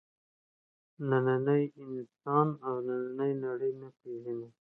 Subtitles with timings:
[1.07, 4.49] نننی انسان او نننۍ نړۍ نه پېژني.